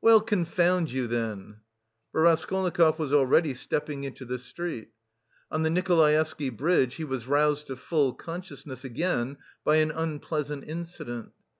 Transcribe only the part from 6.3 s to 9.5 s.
Bridge he was roused to full consciousness again